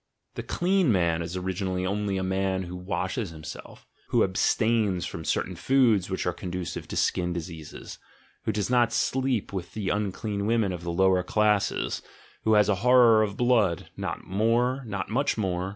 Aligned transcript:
The 0.33 0.41
"clean 0.41 0.91
man" 0.91 1.21
is 1.21 1.37
originally 1.37 1.85
only 1.85 2.17
a 2.17 2.23
man 2.23 2.63
who 2.63 2.75
washes 2.75 3.29
himself, 3.29 3.85
who 4.07 4.23
abstains 4.23 5.05
from 5.05 5.23
certain 5.23 5.55
foods 5.55 6.09
which 6.09 6.25
are 6.25 6.33
conducive 6.33 6.87
to 6.87 6.95
skin 6.97 7.33
diseases, 7.33 7.99
who 8.45 8.51
does 8.51 8.67
not 8.67 8.91
sleep 8.91 9.53
with 9.53 9.73
the 9.75 9.89
unclean 9.89 10.47
women 10.47 10.71
of 10.73 10.81
the 10.81 10.91
lower 10.91 11.21
classes, 11.21 12.01
who 12.45 12.53
has 12.55 12.67
a 12.67 12.75
horror 12.81 13.21
of 13.21 13.37
blood— 13.37 13.91
not 13.95 14.23
more, 14.25 14.83
not 14.85 15.09
much 15.11 15.37
more! 15.37 15.69